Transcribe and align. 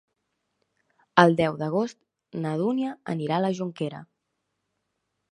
El 1.23 1.35
deu 1.41 1.59
d'agost 1.59 1.99
na 2.45 2.53
Dúnia 2.61 2.93
anirà 3.13 3.35
a 3.37 3.43
la 3.45 3.51
Jonquera. 3.61 4.01